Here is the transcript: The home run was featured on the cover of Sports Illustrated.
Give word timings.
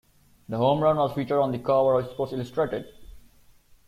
The 0.49 0.57
home 0.57 0.79
run 0.81 0.97
was 0.97 1.13
featured 1.13 1.37
on 1.37 1.51
the 1.51 1.59
cover 1.59 1.93
of 1.99 2.09
Sports 2.09 2.33
Illustrated. 2.33 2.87